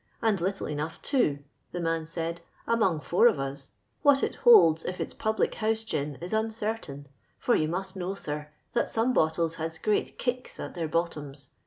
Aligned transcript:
And 0.19 0.39
litilc 0.39 0.67
enough, 0.71 0.99
too," 1.03 1.43
the 1.73 1.79
man 1.79 2.07
said," 2.07 2.41
among 2.67 3.01
four 3.01 3.27
of 3.27 3.39
us; 3.39 3.73
what 4.01 4.23
it 4.23 4.33
holds 4.37 4.83
if 4.83 4.99
it's 4.99 5.13
public 5.13 5.53
house 5.53 5.83
gin 5.83 6.15
is 6.21 6.33
uncertain: 6.33 7.07
for 7.37 7.53
you 7.55 7.67
must 7.67 7.95
know, 7.95 8.15
sir, 8.15 8.49
that 8.73 8.87
soroo 8.89 9.13
bottles 9.13 9.57
has 9.61 9.77
great 9.77 10.17
* 10.17 10.17
kicks' 10.17 10.59
at 10.59 10.73
their 10.73 10.87
bottoms. 10.87 11.49